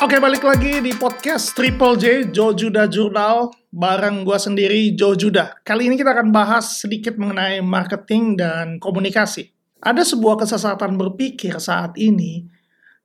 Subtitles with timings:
[0.00, 5.60] Oke balik lagi di podcast Triple J Joe Judah Jurnal bareng gua sendiri Joe Judah.
[5.60, 9.52] Kali ini kita akan bahas sedikit mengenai marketing dan komunikasi.
[9.76, 12.48] Ada sebuah kesesatan berpikir saat ini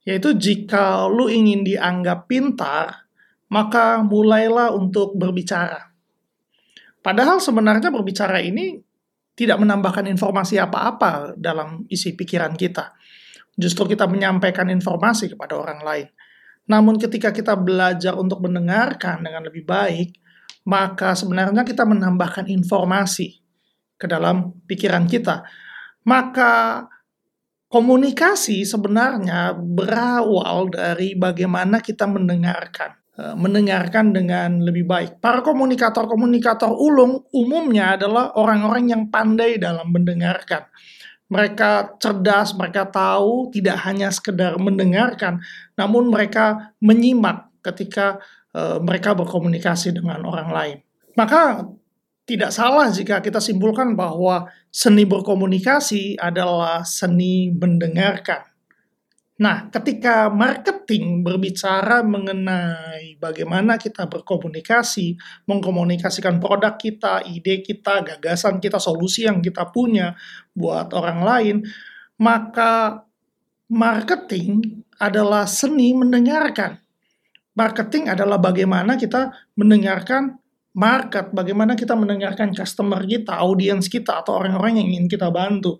[0.08, 3.12] yaitu jika lu ingin dianggap pintar
[3.52, 5.92] maka mulailah untuk berbicara.
[7.04, 8.80] Padahal sebenarnya berbicara ini
[9.36, 12.96] tidak menambahkan informasi apa-apa dalam isi pikiran kita.
[13.52, 16.08] Justru kita menyampaikan informasi kepada orang lain.
[16.66, 20.18] Namun ketika kita belajar untuk mendengarkan dengan lebih baik,
[20.66, 23.38] maka sebenarnya kita menambahkan informasi
[23.96, 25.46] ke dalam pikiran kita.
[26.10, 26.86] Maka
[27.70, 32.98] komunikasi sebenarnya berawal dari bagaimana kita mendengarkan.
[33.16, 35.24] Eh, mendengarkan dengan lebih baik.
[35.24, 40.68] Para komunikator-komunikator ulung umumnya adalah orang-orang yang pandai dalam mendengarkan
[41.26, 45.42] mereka cerdas, mereka tahu tidak hanya sekedar mendengarkan,
[45.74, 48.22] namun mereka menyimak ketika
[48.54, 50.78] uh, mereka berkomunikasi dengan orang lain.
[51.18, 51.66] Maka
[52.26, 58.55] tidak salah jika kita simpulkan bahwa seni berkomunikasi adalah seni mendengarkan.
[59.36, 68.80] Nah, ketika marketing berbicara mengenai bagaimana kita berkomunikasi, mengkomunikasikan produk kita, ide kita, gagasan kita,
[68.80, 70.16] solusi yang kita punya
[70.56, 71.58] buat orang lain,
[72.16, 73.04] maka
[73.68, 76.80] marketing adalah seni mendengarkan.
[77.60, 80.40] Marketing adalah bagaimana kita mendengarkan
[80.76, 85.76] market, bagaimana kita mendengarkan customer kita, audiens kita, atau orang-orang yang ingin kita bantu.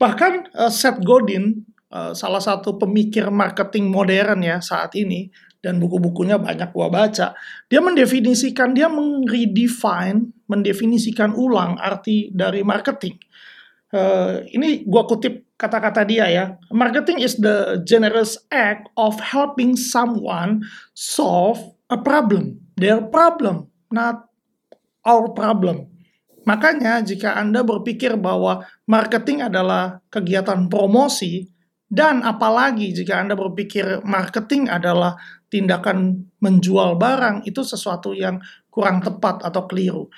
[0.00, 5.28] Bahkan uh, Seth Godin Eh, salah satu pemikir marketing modern ya saat ini
[5.60, 7.36] dan buku-bukunya banyak gua baca.
[7.68, 13.20] Dia mendefinisikan, dia meredefine, mendefinisikan ulang arti dari marketing.
[13.92, 16.56] Uh, ini gua kutip kata-kata dia ya.
[16.72, 20.64] Marketing is the generous act of helping someone
[20.96, 21.60] solve
[21.92, 24.32] a problem, their problem, not
[25.04, 25.92] our problem.
[26.48, 31.52] Makanya jika Anda berpikir bahwa marketing adalah kegiatan promosi,
[31.92, 35.12] dan apalagi jika Anda berpikir marketing adalah
[35.52, 38.40] tindakan menjual barang, itu sesuatu yang
[38.72, 40.08] kurang tepat atau keliru.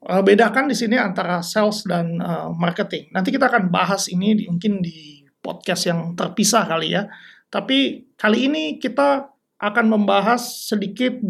[0.00, 3.12] Eh, bedakan di sini antara sales dan uh, marketing.
[3.12, 7.04] Nanti kita akan bahas ini di, mungkin di podcast yang terpisah kali ya.
[7.52, 9.28] Tapi kali ini kita
[9.60, 11.20] akan membahas sedikit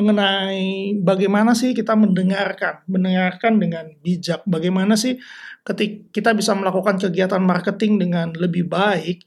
[0.00, 4.40] mengenai bagaimana sih kita mendengarkan, mendengarkan dengan bijak.
[4.48, 5.20] Bagaimana sih
[5.60, 9.20] ketika kita bisa melakukan kegiatan marketing dengan lebih baik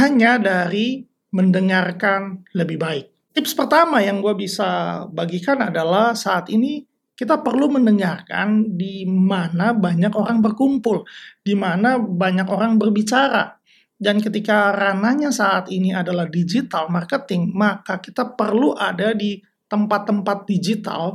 [0.00, 3.06] hanya dari mendengarkan lebih baik.
[3.36, 6.80] Tips pertama yang gue bisa bagikan adalah saat ini
[7.16, 11.04] kita perlu mendengarkan di mana banyak orang berkumpul,
[11.40, 13.56] di mana banyak orang berbicara.
[13.96, 21.14] Dan ketika rananya saat ini adalah digital marketing, maka kita perlu ada di tempat-tempat digital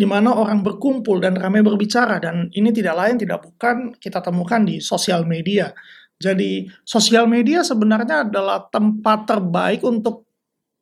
[0.00, 4.64] di mana orang berkumpul dan ramai berbicara dan ini tidak lain tidak bukan kita temukan
[4.64, 5.76] di sosial media.
[6.16, 10.24] Jadi sosial media sebenarnya adalah tempat terbaik untuk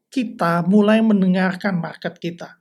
[0.06, 2.58] kita mulai mendengarkan market kita.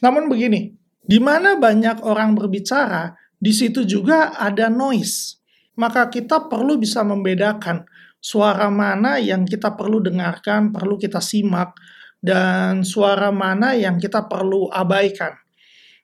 [0.00, 0.72] Namun begini,
[1.04, 5.40] di mana banyak orang berbicara, di situ juga ada noise.
[5.76, 7.84] Maka kita perlu bisa membedakan
[8.20, 11.72] suara mana yang kita perlu dengarkan, perlu kita simak,
[12.20, 15.32] dan suara mana yang kita perlu abaikan.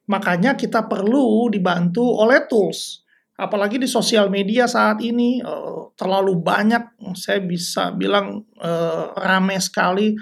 [0.08, 3.04] Makanya kita perlu dibantu oleh tools.
[3.36, 10.16] Apalagi di sosial media saat ini uh, terlalu banyak, saya bisa bilang uh, rame sekali,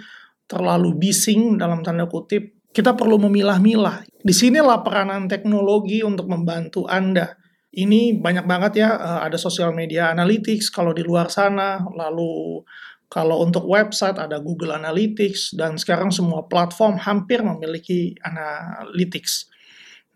[0.50, 2.66] terlalu bising dalam tanda kutip.
[2.75, 4.03] Kita perlu memilah-milah.
[4.19, 7.38] Di sinilah peranan teknologi untuk membantu Anda.
[7.71, 12.66] Ini banyak banget ya, uh, ada sosial media analytics kalau di luar sana, lalu
[13.14, 19.47] kalau untuk website ada Google Analytics dan sekarang semua platform hampir memiliki analytics.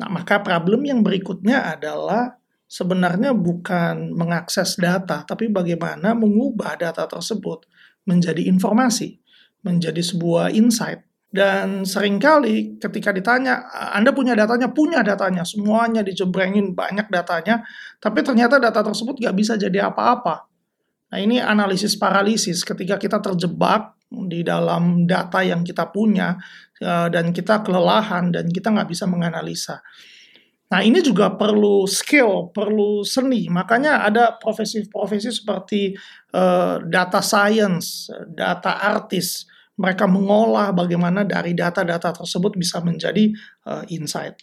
[0.03, 2.34] Nah, maka problem yang berikutnya adalah
[2.66, 7.71] sebenarnya bukan mengakses data, tapi bagaimana mengubah data tersebut
[8.03, 9.22] menjadi informasi,
[9.62, 11.06] menjadi sebuah insight.
[11.30, 14.74] Dan sering kali ketika ditanya, Anda punya datanya?
[14.74, 17.62] Punya datanya, semuanya dijebrengin banyak datanya,
[18.03, 20.47] tapi ternyata data tersebut nggak bisa jadi apa-apa.
[21.09, 26.37] Nah ini analisis paralisis ketika kita terjebak di dalam data yang kita punya
[26.81, 29.81] eh, dan kita kelelahan dan kita nggak bisa menganalisa.
[30.69, 33.49] Nah ini juga perlu skill, perlu seni.
[33.49, 35.97] Makanya ada profesi-profesi seperti
[36.37, 39.49] uh, data science, data artis.
[39.81, 43.33] Mereka mengolah bagaimana dari data-data tersebut bisa menjadi
[43.65, 44.37] uh, insight.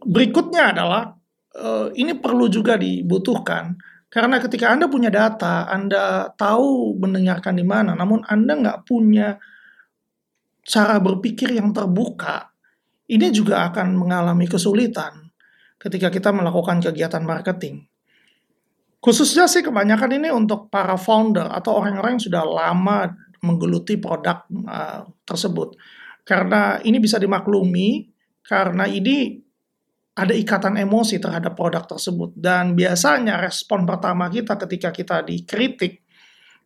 [0.00, 1.12] Berikutnya adalah
[1.98, 3.74] ini perlu juga dibutuhkan
[4.08, 9.36] Karena ketika Anda punya data, Anda tahu mendengarkan di mana, namun Anda nggak punya
[10.64, 12.48] cara berpikir yang terbuka,
[13.08, 15.28] ini juga akan mengalami kesulitan
[15.76, 17.84] ketika kita melakukan kegiatan marketing.
[18.98, 23.14] Khususnya sih kebanyakan ini untuk para founder atau orang-orang yang sudah lama
[23.44, 25.78] menggeluti produk uh, tersebut.
[26.26, 28.10] Karena ini bisa dimaklumi,
[28.42, 29.38] karena ini
[30.18, 32.34] ada ikatan emosi terhadap produk tersebut.
[32.34, 36.02] Dan biasanya respon pertama kita ketika kita dikritik,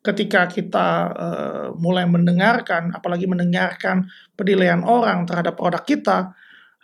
[0.01, 6.33] ketika kita uh, mulai mendengarkan, apalagi mendengarkan penilaian orang terhadap produk kita,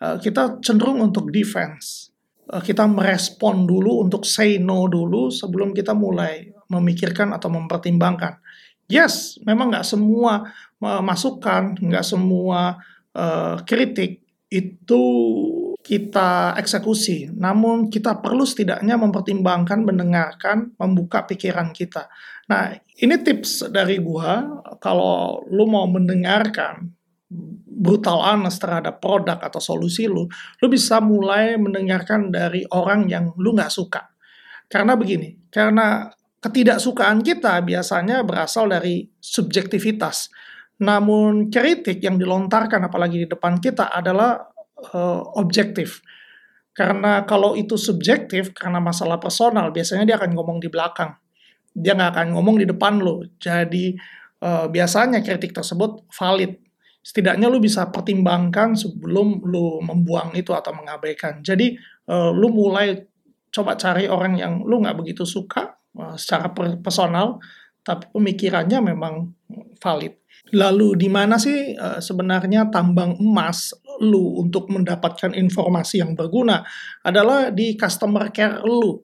[0.04, 2.12] uh, kita cenderung untuk defense.
[2.44, 8.44] Uh, kita merespon dulu untuk say no dulu sebelum kita mulai memikirkan atau mempertimbangkan.
[8.88, 10.48] Yes, memang nggak semua
[10.80, 12.80] masukan, nggak semua
[13.12, 15.04] uh, kritik itu
[15.82, 22.10] kita eksekusi, namun kita perlu setidaknya mempertimbangkan, mendengarkan, membuka pikiran kita.
[22.50, 26.92] Nah, ini tips dari gua kalau lu mau mendengarkan
[27.78, 30.26] brutal honest terhadap produk atau solusi lu,
[30.60, 34.08] lu bisa mulai mendengarkan dari orang yang lu nggak suka.
[34.68, 36.10] Karena begini, karena
[36.40, 40.32] ketidaksukaan kita biasanya berasal dari subjektivitas.
[40.78, 44.47] Namun kritik yang dilontarkan apalagi di depan kita adalah
[44.94, 46.02] uh, objektif.
[46.78, 51.18] Karena kalau itu subjektif, karena masalah personal, biasanya dia akan ngomong di belakang.
[51.74, 53.26] Dia nggak akan ngomong di depan lo.
[53.42, 53.98] Jadi
[54.46, 56.54] uh, biasanya kritik tersebut valid.
[57.02, 61.42] Setidaknya lu bisa pertimbangkan sebelum lu membuang itu atau mengabaikan.
[61.42, 61.74] Jadi
[62.06, 62.94] uh, lu mulai
[63.50, 67.42] coba cari orang yang lu nggak begitu suka uh, secara personal,
[67.82, 69.34] tapi pemikirannya memang
[69.82, 70.14] valid.
[70.54, 76.62] Lalu di mana sih uh, sebenarnya tambang emas lu untuk mendapatkan informasi yang berguna
[77.02, 79.02] adalah di customer care lu.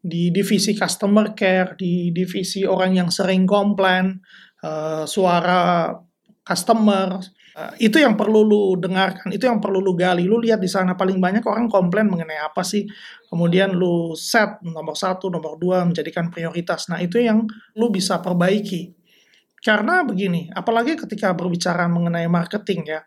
[0.00, 4.16] Di divisi customer care, di divisi orang yang sering komplain,
[4.64, 5.92] uh, suara
[6.40, 7.20] customer,
[7.52, 10.24] uh, itu yang perlu lu dengarkan, itu yang perlu lu gali.
[10.24, 12.88] Lu lihat di sana paling banyak orang komplain mengenai apa sih.
[13.28, 16.88] Kemudian lu set nomor satu, nomor dua menjadikan prioritas.
[16.88, 17.44] Nah itu yang
[17.76, 18.96] lu bisa perbaiki.
[19.60, 23.04] Karena begini, apalagi ketika berbicara mengenai marketing ya,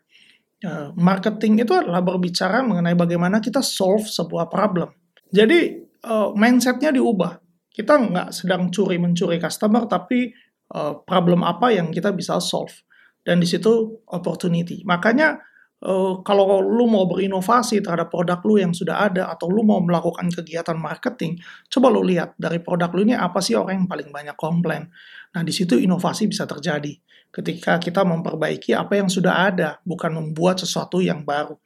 [0.95, 4.92] marketing itu adalah berbicara mengenai bagaimana kita solve sebuah problem.
[5.27, 7.42] Jadi uh, mindsetnya diubah.
[7.74, 10.30] Kita nggak sedang curi-mencuri customer, tapi
[10.77, 12.86] uh, problem apa yang kita bisa solve.
[13.24, 14.83] Dan di situ opportunity.
[14.86, 15.39] Makanya
[15.83, 20.31] uh, kalau lu mau berinovasi terhadap produk lu yang sudah ada atau lu mau melakukan
[20.31, 21.38] kegiatan marketing,
[21.68, 24.88] coba lu lihat dari produk lu ini apa sih orang yang paling banyak komplain.
[25.35, 26.95] Nah, di situ inovasi bisa terjadi
[27.33, 31.57] ketika kita memperbaiki apa yang sudah ada, bukan membuat sesuatu yang baru.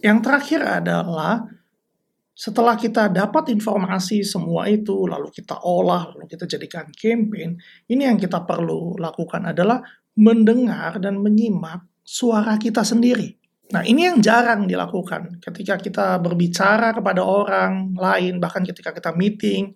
[0.00, 1.44] Yang terakhir adalah
[2.34, 7.54] setelah kita dapat informasi semua itu, lalu kita olah, lalu kita jadikan campaign,
[7.86, 9.84] ini yang kita perlu lakukan adalah
[10.18, 13.43] mendengar dan menyimak suara kita sendiri.
[13.72, 19.72] Nah, ini yang jarang dilakukan ketika kita berbicara kepada orang lain, bahkan ketika kita meeting,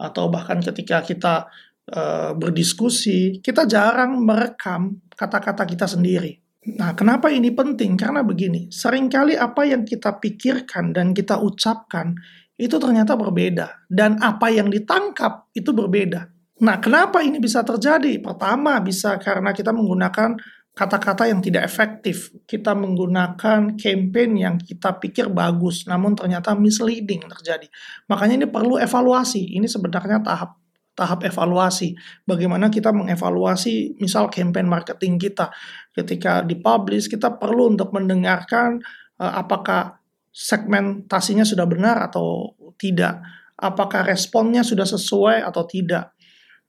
[0.00, 1.48] atau bahkan ketika kita
[1.92, 6.40] uh, berdiskusi, kita jarang merekam kata-kata kita sendiri.
[6.76, 7.96] Nah, kenapa ini penting?
[7.96, 12.12] Karena begini, sering kali apa yang kita pikirkan dan kita ucapkan
[12.60, 13.88] itu ternyata berbeda.
[13.88, 16.28] Dan apa yang ditangkap itu berbeda.
[16.60, 18.20] Nah, kenapa ini bisa terjadi?
[18.20, 20.36] Pertama, bisa karena kita menggunakan
[20.74, 22.32] kata-kata yang tidak efektif.
[22.46, 27.66] Kita menggunakan campaign yang kita pikir bagus, namun ternyata misleading terjadi.
[28.06, 29.58] Makanya ini perlu evaluasi.
[29.58, 30.60] Ini sebenarnya tahap
[30.94, 31.96] tahap evaluasi.
[32.28, 35.48] Bagaimana kita mengevaluasi misal campaign marketing kita.
[35.96, 38.82] Ketika dipublish, kita perlu untuk mendengarkan
[39.16, 39.96] uh, apakah
[40.30, 43.20] segmentasinya sudah benar atau tidak.
[43.60, 46.16] Apakah responnya sudah sesuai atau tidak.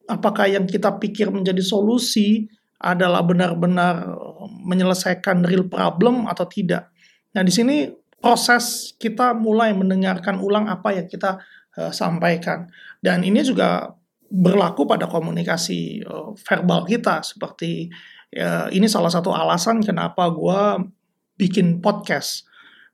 [0.07, 2.51] Apakah yang kita pikir menjadi solusi
[2.81, 4.17] adalah benar-benar
[4.65, 6.89] menyelesaikan real problem atau tidak.
[7.37, 7.85] Nah, di sini
[8.17, 11.37] proses kita mulai mendengarkan ulang apa yang kita
[11.77, 12.65] uh, sampaikan.
[12.97, 13.93] Dan ini juga
[14.31, 17.91] berlaku pada komunikasi uh, verbal kita seperti
[18.37, 20.61] uh, ini salah satu alasan kenapa gue
[21.37, 22.49] bikin podcast.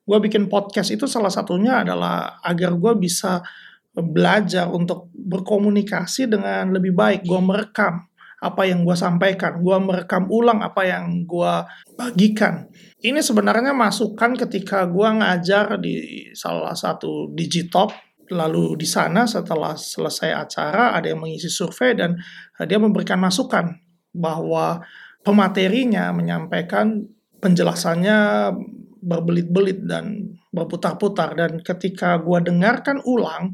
[0.08, 3.44] Gue bikin podcast itu salah satunya adalah agar gue bisa
[3.92, 7.28] belajar untuk berkomunikasi dengan lebih baik.
[7.28, 11.54] Gue merekam apa yang gue sampaikan, gue merekam ulang apa yang gue
[11.98, 12.70] bagikan.
[13.02, 17.90] Ini sebenarnya masukan ketika gue ngajar di salah satu digitop
[18.28, 22.20] lalu di sana setelah selesai acara ada yang mengisi survei dan
[22.60, 23.72] eh, dia memberikan masukan
[24.12, 24.84] bahwa
[25.24, 27.08] pematerinya menyampaikan
[27.40, 28.52] penjelasannya
[29.00, 33.54] berbelit-belit dan berputar-putar dan ketika gua dengarkan ulang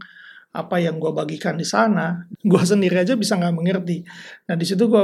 [0.54, 4.06] apa yang gue bagikan di sana, gue sendiri aja bisa nggak mengerti.
[4.48, 5.04] Nah di situ gue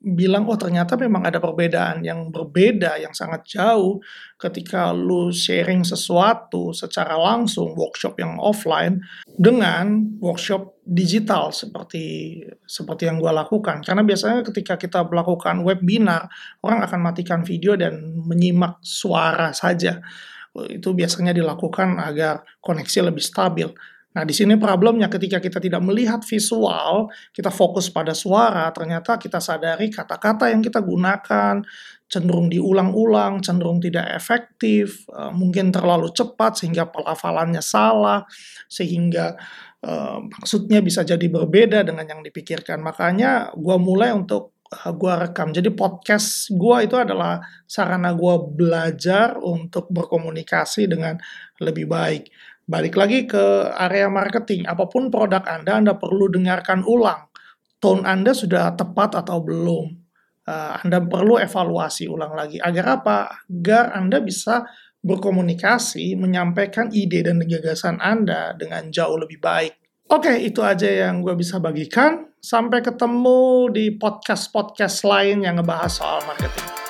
[0.00, 4.00] bilang oh ternyata memang ada perbedaan yang berbeda yang sangat jauh.
[4.40, 13.20] Ketika lu sharing sesuatu secara langsung workshop yang offline dengan workshop digital seperti seperti yang
[13.20, 13.84] gue lakukan.
[13.84, 16.32] Karena biasanya ketika kita melakukan webinar
[16.64, 20.00] orang akan matikan video dan menyimak suara saja.
[20.50, 23.70] Itu biasanya dilakukan agar koneksi lebih stabil
[24.10, 29.38] Nah, di sini problemnya ketika kita tidak melihat visual, kita fokus pada suara, ternyata kita
[29.38, 31.62] sadari kata-kata yang kita gunakan
[32.10, 38.26] cenderung diulang-ulang, cenderung tidak efektif, uh, mungkin terlalu cepat sehingga pelafalannya salah,
[38.66, 39.38] sehingga
[39.86, 42.82] uh, maksudnya bisa jadi berbeda dengan yang dipikirkan.
[42.82, 45.54] Makanya gue mulai untuk eh, gue rekam.
[45.54, 51.14] Jadi podcast gue itu adalah sarana gue belajar untuk berkomunikasi dengan
[51.62, 52.26] lebih baik.
[52.70, 57.26] Balik lagi ke area marketing, apa pun produk Anda, Anda perlu dengarkan ulang.
[57.82, 59.98] Tone Anda sudah tepat atau belum.
[60.46, 62.62] Uh, anda perlu evaluasi ulang lagi.
[62.62, 63.42] Agar apa?
[63.50, 64.62] Agar Anda bisa
[65.02, 70.06] berkomunikasi, menyampaikan ide dan gagasan Anda dengan jauh lebih baik.
[70.06, 72.30] Oke, itu aja yang gue bisa bagikan.
[72.38, 76.89] Sampai ketemu di podcast-podcast lain yang ngebahas soal marketing.